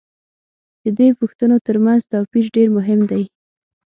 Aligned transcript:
د 0.83 0.85
دې 0.97 1.07
پوښتنو 1.19 1.57
تر 1.67 1.75
منځ 1.85 2.01
توپیر 2.11 2.45
دېر 2.55 2.67
مهم 2.77 2.99
دی. 3.11 3.23